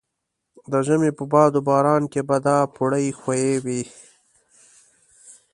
د 0.71 0.73
ژمي 0.85 1.11
په 1.17 1.23
باد 1.33 1.51
و 1.57 1.61
باران 1.69 2.03
کې 2.11 2.21
به 2.27 2.37
دا 2.45 2.57
پوړۍ 2.75 3.07
ښویې 3.19 3.53
وې. 3.65 3.81